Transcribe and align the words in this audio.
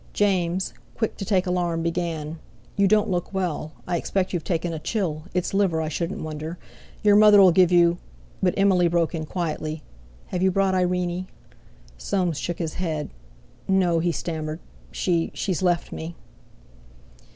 James, 0.13 0.73
quick 0.97 1.15
to 1.17 1.25
take 1.25 1.45
alarm, 1.45 1.83
began: 1.83 2.39
"You 2.75 2.87
don't 2.87 3.11
look 3.11 3.31
well. 3.35 3.73
I 3.87 3.97
expect 3.97 4.33
you've 4.33 4.43
taken 4.43 4.73
a 4.73 4.79
chill—it's 4.79 5.53
liver, 5.53 5.79
I 5.79 5.89
shouldn't 5.89 6.23
wonder. 6.23 6.57
Your 7.03 7.15
mother'll 7.15 7.51
give 7.51 7.71
you...." 7.71 7.99
But 8.41 8.55
Emily 8.57 8.87
broke 8.87 9.13
in 9.13 9.27
quietly: 9.27 9.83
"Have 10.29 10.41
you 10.41 10.49
brought 10.49 10.73
Irene?" 10.73 11.27
Soames 11.99 12.39
shook 12.39 12.57
his 12.57 12.73
head. 12.73 13.11
"No," 13.67 13.99
he 13.99 14.11
stammered, 14.11 14.59
"she—she's 14.91 15.61
left 15.61 15.91
me!" 15.91 16.15